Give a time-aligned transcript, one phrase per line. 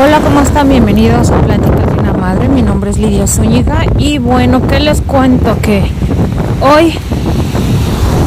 [0.00, 0.68] Hola, ¿cómo están?
[0.68, 2.48] Bienvenidos a Pláticas de una Madre.
[2.48, 5.56] Mi nombre es Lidia Zúñiga y bueno, ¿qué les cuento?
[5.60, 5.82] Que
[6.60, 6.94] hoy,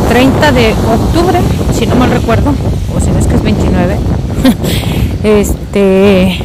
[0.09, 1.39] 30 de octubre,
[1.73, 2.53] si no mal recuerdo,
[2.93, 3.95] o si no es que es 29,
[5.23, 6.39] este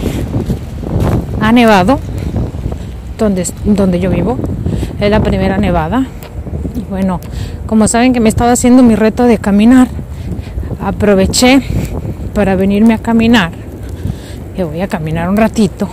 [1.40, 1.98] ha nevado
[3.18, 4.38] donde, donde yo vivo.
[5.00, 6.06] Es la primera nevada.
[6.76, 7.18] Y bueno,
[7.66, 9.88] como saben que me estaba haciendo mi reto de caminar,
[10.80, 11.62] aproveché
[12.32, 13.65] para venirme a caminar.
[14.56, 15.88] Que voy a caminar un ratito.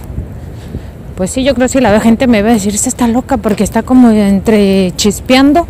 [1.17, 3.37] Pues sí, yo creo que si la gente me va a decir, esta está loca
[3.37, 5.67] porque está como entre chispeando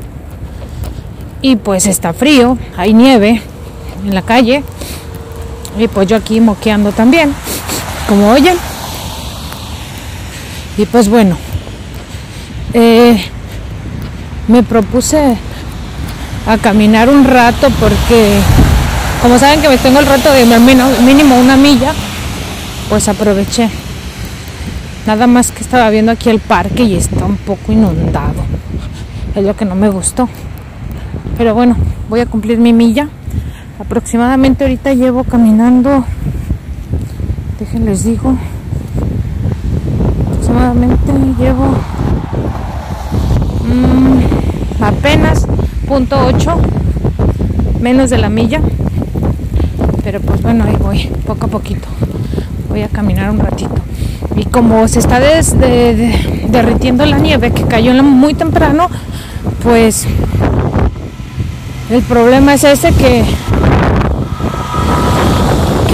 [1.42, 3.42] y pues está frío, hay nieve
[4.06, 4.64] en la calle
[5.78, 7.34] y pues yo aquí moqueando también,
[8.08, 8.56] como oyen.
[10.78, 11.36] Y pues bueno,
[12.74, 13.22] eh,
[14.48, 15.36] me propuse
[16.48, 18.40] a caminar un rato porque
[19.22, 20.46] como saben que me tengo el rato de
[21.02, 21.94] mínimo una milla,
[22.90, 23.70] pues aproveché.
[25.06, 28.44] Nada más que estaba viendo aquí el parque y está un poco inundado.
[29.36, 30.30] Es lo que no me gustó.
[31.38, 31.76] Pero bueno,
[32.10, 33.10] voy a cumplir mi milla.
[33.80, 36.06] Aproximadamente ahorita llevo caminando,
[37.60, 38.38] déjenles digo,
[40.44, 41.66] aproximadamente llevo
[43.66, 45.48] mmm, apenas
[45.88, 46.58] punto 8
[47.82, 48.62] menos de la milla
[50.04, 51.88] pero pues bueno ahí voy poco a poquito
[52.74, 53.76] voy a caminar un ratito.
[54.36, 58.90] Y como se está derritiendo la nieve que cayó muy temprano
[59.62, 60.06] pues
[61.90, 63.24] el problema es ese que,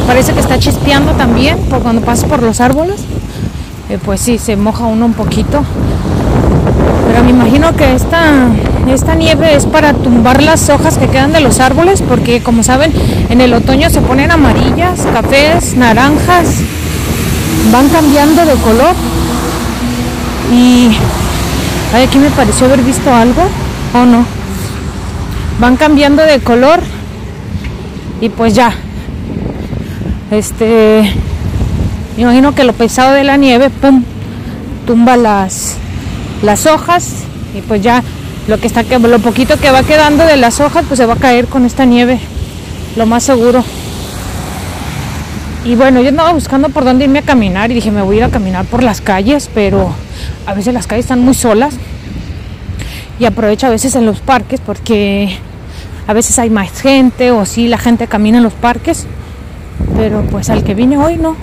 [0.07, 3.01] parece que está chispeando también por cuando pasa por los árboles.
[3.89, 5.63] Eh, pues sí se moja uno un poquito.
[7.07, 8.47] Pero me imagino que esta,
[8.91, 12.91] esta nieve es para tumbar las hojas que quedan de los árboles, porque como saben,
[13.29, 16.47] en el otoño se ponen amarillas, cafés, naranjas,
[17.71, 18.95] van cambiando de color.
[20.51, 20.89] Y
[21.93, 23.43] aquí me pareció haber visto algo,
[23.93, 24.25] o no.
[25.59, 26.79] Van cambiando de color
[28.21, 28.73] y pues ya.
[30.31, 31.13] Este,
[32.15, 34.03] me imagino que lo pesado de la nieve, pum,
[34.85, 35.75] tumba las
[36.41, 38.01] las hojas y pues ya
[38.47, 41.17] lo que está lo poquito que va quedando de las hojas pues se va a
[41.17, 42.19] caer con esta nieve
[42.95, 43.63] lo más seguro
[45.65, 48.19] y bueno yo andaba buscando por dónde irme a caminar y dije me voy a
[48.19, 49.93] ir a caminar por las calles pero
[50.45, 51.75] a veces las calles están muy solas
[53.19, 55.37] y aprovecho a veces en los parques porque
[56.07, 59.05] a veces hay más gente o si la gente camina en los parques
[59.95, 61.35] pero pues al que vine hoy no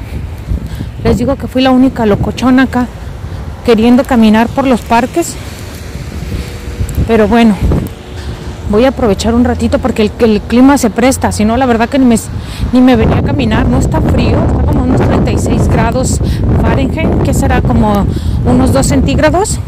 [1.04, 2.88] les digo que fui la única locochona acá
[3.66, 5.34] queriendo caminar por los parques.
[7.06, 7.54] Pero bueno,
[8.68, 11.32] voy a aprovechar un ratito porque el, clima se presta.
[11.32, 12.16] Si no, la verdad que ni me,
[12.72, 13.68] ni me venía a caminar.
[13.68, 16.20] No está frío, está como unos 36 grados
[16.60, 18.06] Fahrenheit, que será como
[18.44, 19.60] unos 2 centígrados.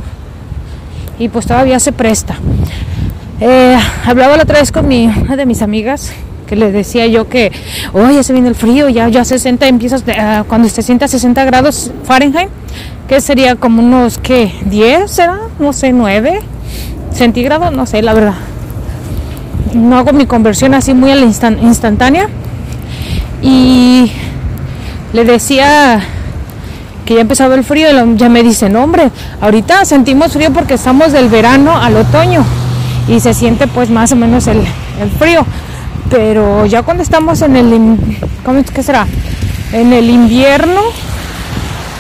[1.19, 2.37] Y pues todavía se presta.
[3.41, 6.12] Eh, hablaba la otra vez con mi, una de mis amigas
[6.49, 7.53] que le decía yo que,
[7.93, 11.09] hoy ya se viene el frío, ya, ya 60, empiezas, uh, cuando se siente a
[11.09, 12.49] 60 grados Fahrenheit,
[13.06, 14.50] que sería como unos, ¿qué?
[14.70, 15.41] ¿10 será?
[15.59, 16.41] No sé, 9
[17.18, 18.34] centígrados, no sé, la verdad.
[19.74, 22.28] No hago mi conversión así muy instantánea.
[23.42, 24.10] Y
[25.12, 26.00] le decía
[27.04, 31.12] que ya empezaba el frío y ya me dicen, hombre, ahorita sentimos frío porque estamos
[31.12, 32.44] del verano al otoño
[33.08, 34.58] y se siente pues más o menos el,
[35.00, 35.46] el frío
[36.10, 37.98] pero ya cuando estamos en el
[38.44, 39.06] ¿cómo es que será?
[39.72, 40.80] En el invierno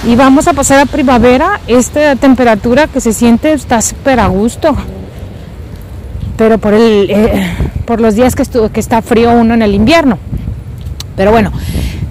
[0.06, 4.76] y vamos a pasar a primavera, esta temperatura que se siente está súper a gusto.
[6.38, 7.52] Pero por el eh,
[7.84, 10.18] por los días que estuvo, que está frío uno en el invierno.
[11.16, 11.52] Pero bueno,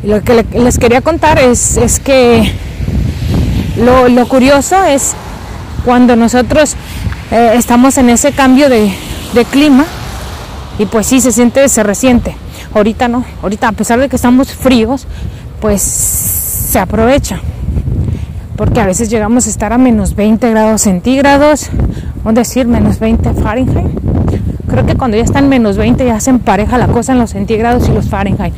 [0.03, 2.51] lo que les quería contar es, es que
[3.77, 5.13] lo, lo, curioso es
[5.85, 6.75] cuando nosotros
[7.31, 8.91] eh, estamos en ese cambio de,
[9.33, 9.85] de clima,
[10.79, 12.35] y pues sí, se siente, se resiente.
[12.73, 15.07] Ahorita no, ahorita a pesar de que estamos fríos,
[15.61, 17.39] pues se aprovecha.
[18.55, 21.69] Porque a veces llegamos a estar a menos 20 grados centígrados,
[22.23, 24.06] o decir menos 20 Fahrenheit.
[24.67, 27.87] Creo que cuando ya están menos 20 ya se empareja la cosa en los centígrados
[27.87, 28.53] y los Fahrenheit.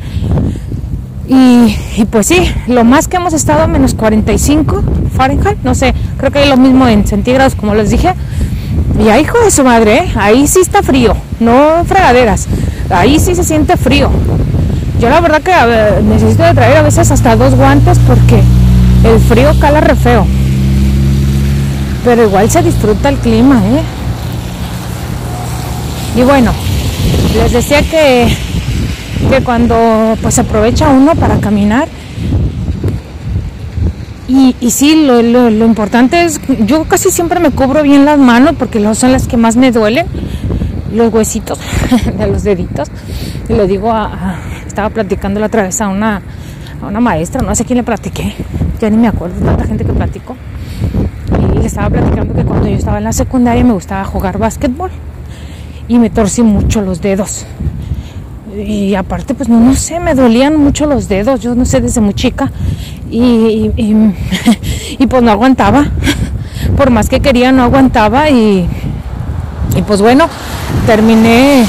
[1.28, 4.82] Y, y, pues sí, lo más que hemos estado a menos 45
[5.14, 8.14] Fahrenheit, no sé, creo que es lo mismo en centígrados como les dije,
[8.98, 10.12] y ahí, hijo de su madre, ¿eh?
[10.16, 12.46] ahí sí está frío, no fregaderas.
[12.90, 14.10] Ahí sí se siente frío.
[15.00, 18.42] Yo la verdad que necesito de traer a veces hasta dos guantes porque
[19.04, 20.26] el frío cala re feo.
[22.04, 23.82] Pero igual se disfruta el clima, ¿eh?
[26.20, 26.52] Y bueno,
[27.34, 28.28] les decía que,
[29.30, 31.88] que cuando pues aprovecha uno para caminar,
[34.28, 38.18] Y, y sí, lo, lo, lo, importante es, yo casi siempre me cubro bien las
[38.18, 40.06] manos porque son las que más me duelen,
[40.92, 41.58] los huesitos
[42.18, 42.90] de los deditos.
[43.48, 46.20] Y le digo, a, estaba platicando la otra vez a una,
[46.82, 48.34] a una maestra, no sé quién le platiqué,
[48.78, 50.36] ya ni me acuerdo, tanta gente que platico.
[51.54, 54.90] Y le estaba platicando que cuando yo estaba en la secundaria me gustaba jugar básquetbol
[55.90, 57.44] y me torcí mucho los dedos.
[58.56, 62.14] Y aparte pues no, sé, me dolían mucho los dedos, yo no sé, desde muy
[62.14, 62.50] chica
[63.10, 64.14] y, y, y,
[65.00, 65.86] y pues no aguantaba,
[66.76, 68.68] por más que quería no aguantaba y,
[69.76, 70.28] y pues bueno,
[70.86, 71.66] terminé,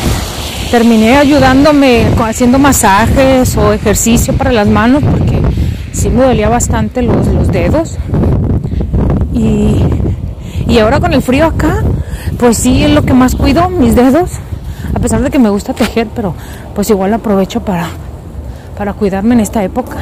[0.70, 5.42] terminé ayudándome haciendo masajes o ejercicio para las manos porque
[5.94, 7.98] sí me dolía bastante los, los dedos.
[9.34, 9.84] Y,
[10.68, 11.84] y ahora con el frío acá,
[12.38, 14.40] pues sí es lo que más cuido, mis dedos
[14.94, 16.34] a pesar de que me gusta tejer, pero
[16.76, 17.88] pues igual aprovecho para,
[18.78, 19.98] para cuidarme en esta época.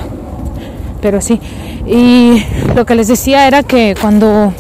[1.01, 1.39] Pero sí,
[1.86, 2.44] y
[2.75, 4.54] lo que les decía era que cuando,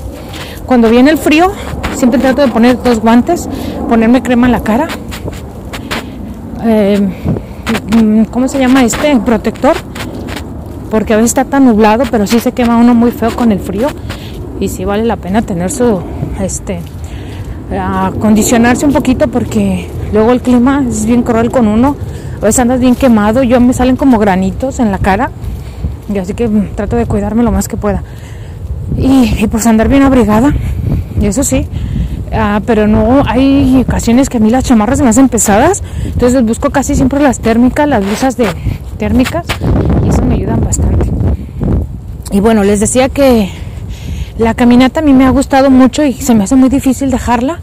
[0.65, 1.51] cuando viene el frío,
[1.95, 3.49] siempre trato de poner dos guantes,
[3.89, 4.87] ponerme crema en la cara.
[6.63, 7.09] Eh,
[8.31, 9.17] ¿Cómo se llama este?
[9.17, 9.75] Protector.
[10.89, 13.59] Porque a veces está tan nublado, pero sí se quema uno muy feo con el
[13.59, 13.87] frío.
[14.59, 16.01] Y sí vale la pena tener su,
[16.41, 16.81] este,
[17.71, 21.95] acondicionarse un poquito porque luego el clima es bien cruel con uno.
[22.41, 25.31] A veces andas bien quemado, yo me salen como granitos en la cara.
[26.13, 28.03] Y así que trato de cuidarme lo más que pueda.
[28.97, 30.53] Y, y pues andar bien abrigada,
[31.21, 31.67] eso sí.
[32.31, 35.83] Uh, pero no, hay ocasiones que a mí las chamarras me hacen pesadas.
[36.05, 38.47] Entonces busco casi siempre las térmicas, las blusas de
[38.97, 39.45] térmicas.
[40.05, 41.09] Y eso me ayudan bastante.
[42.31, 43.49] Y bueno, les decía que
[44.39, 47.59] la caminata a mí me ha gustado mucho y se me hace muy difícil dejarla.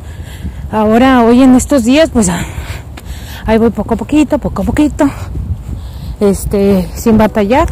[0.70, 2.31] Ahora, hoy en estos días, pues
[3.46, 5.08] ahí voy poco a poquito, poco a poquito,
[6.20, 7.69] este, sin batallar.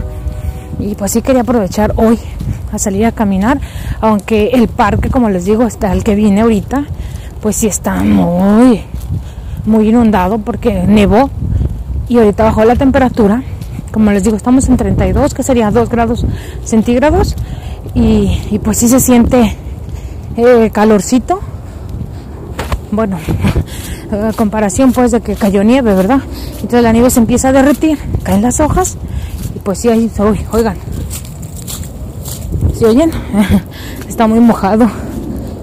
[0.78, 2.18] Y pues sí quería aprovechar hoy
[2.72, 3.60] a salir a caminar,
[4.00, 6.84] aunque el parque, como les digo, está el que viene ahorita,
[7.42, 8.80] pues sí está muy,
[9.66, 11.30] muy inundado porque nevó
[12.08, 13.42] y ahorita bajó la temperatura.
[13.92, 16.26] Como les digo, estamos en 32, que sería 2 grados
[16.64, 17.36] centígrados
[17.94, 19.56] y, pues sí se siente
[20.36, 21.40] eh, calorcito.
[22.90, 23.18] Bueno,
[24.12, 26.20] a comparación pues de que cayó nieve, ¿verdad?
[26.54, 28.96] Entonces la nieve se empieza a derretir, caen las hojas
[29.54, 30.10] y pues sí, ahí,
[30.52, 30.76] oigan,
[32.74, 33.10] ¿se oyen?
[34.08, 34.88] Está muy mojado.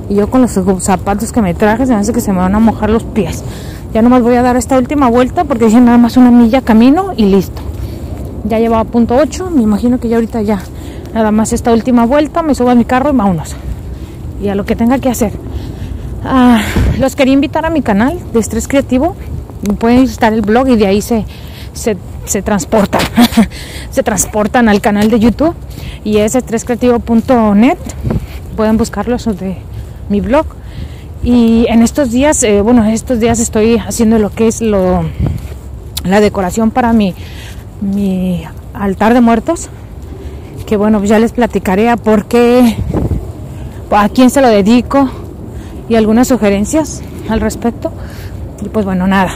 [0.10, 0.52] Y yo con los
[0.84, 3.44] zapatos que me traje se me hace que se me van a mojar los pies.
[3.94, 7.14] Ya nomás voy a dar esta última vuelta porque dije nada más una milla camino
[7.16, 7.62] y listo.
[8.44, 10.62] Ya llevaba punto 8, me imagino que ya ahorita ya
[11.14, 13.56] nada más esta última vuelta, me subo a mi carro y vámonos.
[14.42, 15.32] Y a lo que tenga que hacer.
[16.24, 16.62] Ah,
[17.00, 19.16] los quería invitar a mi canal de Estrés Creativo.
[19.80, 21.26] Pueden visitar el blog y de ahí se,
[21.74, 23.02] se, se transportan.
[23.92, 25.56] se transportan al canal de YouTube
[26.04, 27.78] y es estrescreativo.net.
[28.56, 29.58] Pueden buscarlo de
[30.10, 30.46] mi blog.
[31.24, 35.04] Y en estos días, eh, bueno, estos días estoy haciendo lo que es lo,
[36.04, 37.14] la decoración para mi,
[37.80, 38.44] mi
[38.74, 39.70] altar de muertos
[40.72, 42.78] que bueno, ya les platicaré a por qué,
[43.90, 45.10] a quién se lo dedico
[45.90, 47.92] y algunas sugerencias al respecto.
[48.64, 49.34] Y pues bueno, nada.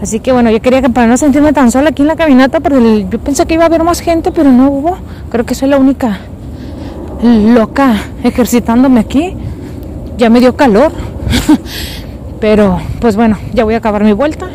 [0.00, 2.60] Así que bueno, yo quería que para no sentirme tan sola aquí en la caminata,
[2.60, 4.96] porque yo pensé que iba a haber más gente, pero no hubo.
[5.28, 6.20] Creo que soy la única
[7.22, 9.36] loca ejercitándome aquí.
[10.16, 10.92] Ya me dio calor.
[12.40, 14.48] pero pues bueno, ya voy a acabar mi vuelta.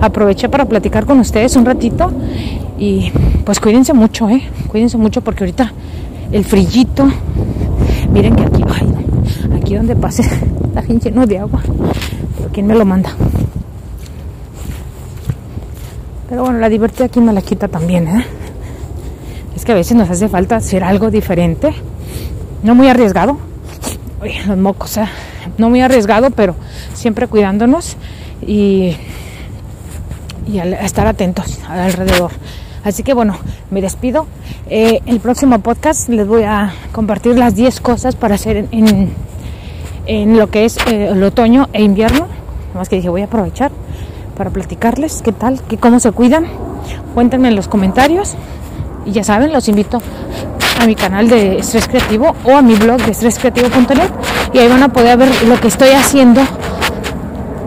[0.00, 2.10] Aproveché para platicar con ustedes un ratito
[2.78, 3.10] y
[3.44, 4.42] pues cuídense mucho, ¿eh?
[4.68, 5.72] Cuídense mucho porque ahorita
[6.32, 7.08] el frillito,
[8.12, 10.22] miren que aquí, ay, aquí donde pase
[10.74, 11.62] la gente lleno de agua,
[12.36, 13.10] pero ¿quién me lo manda?
[16.28, 18.26] Pero bueno, la divertida aquí me la quita también, ¿eh?
[19.54, 21.72] Es que a veces nos hace falta hacer algo diferente,
[22.62, 23.38] no muy arriesgado,
[24.20, 25.10] Uy, los mocos, sea,
[25.58, 26.56] no muy arriesgado, pero
[26.94, 27.96] siempre cuidándonos
[28.46, 28.96] y,
[30.48, 32.30] y estar atentos alrededor.
[32.86, 33.36] Así que bueno,
[33.72, 34.28] me despido.
[34.70, 39.10] Eh, el próximo podcast les voy a compartir las 10 cosas para hacer en,
[40.06, 42.28] en, lo que es eh, el otoño e invierno.
[42.76, 43.72] Más que dije, voy a aprovechar
[44.36, 46.46] para platicarles qué tal, qué, cómo se cuidan.
[47.12, 48.36] Cuéntenme en los comentarios.
[49.04, 50.00] Y ya saben, los invito
[50.80, 54.10] a mi canal de Estrés Creativo o a mi blog de estréscreativo.net
[54.52, 56.40] y ahí van a poder ver lo que estoy haciendo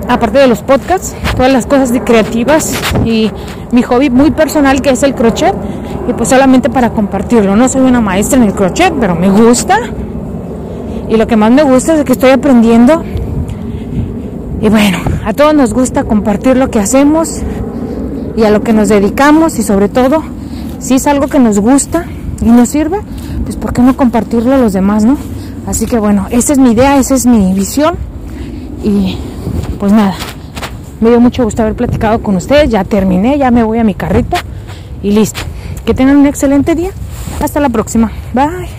[0.09, 2.73] aparte de los podcasts, todas las cosas creativas
[3.05, 3.31] y
[3.71, 5.53] mi hobby muy personal que es el crochet
[6.09, 7.55] y pues solamente para compartirlo.
[7.55, 9.79] No soy una maestra en el crochet, pero me gusta
[11.07, 13.03] y lo que más me gusta es que estoy aprendiendo
[14.61, 17.41] y bueno, a todos nos gusta compartir lo que hacemos
[18.35, 20.23] y a lo que nos dedicamos y sobre todo
[20.79, 22.05] si es algo que nos gusta
[22.41, 22.99] y nos sirve,
[23.43, 25.17] pues ¿por qué no compartirlo a los demás, no?
[25.67, 27.95] Así que bueno, esa es mi idea, esa es mi visión
[28.83, 29.17] y
[29.79, 30.13] pues nada,
[30.99, 33.95] me dio mucho gusto haber platicado con ustedes, ya terminé, ya me voy a mi
[33.95, 34.37] carrito
[35.01, 35.39] y listo.
[35.85, 36.91] Que tengan un excelente día.
[37.41, 38.11] Hasta la próxima.
[38.33, 38.78] Bye.